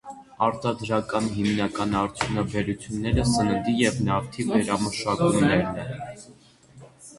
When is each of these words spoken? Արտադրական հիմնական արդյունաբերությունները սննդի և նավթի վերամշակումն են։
Արտադրական 0.43 1.27
հիմնական 1.35 1.93
արդյունաբերությունները 1.99 3.27
սննդի 3.33 3.75
և 3.83 4.01
նավթի 4.09 4.49
վերամշակումն 4.51 5.57
են։ 5.61 5.81